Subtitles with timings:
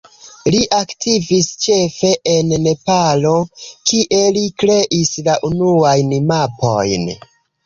[0.53, 3.35] Li aktivis ĉefe en Nepalo,
[3.91, 7.09] kie li kreis la unuajn mapojn.